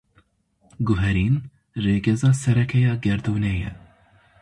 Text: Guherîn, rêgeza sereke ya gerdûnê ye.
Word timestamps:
Guherîn, 0.87 1.35
rêgeza 1.83 2.31
sereke 2.41 2.79
ya 2.85 2.93
gerdûnê 3.05 3.53
ye. 3.61 3.71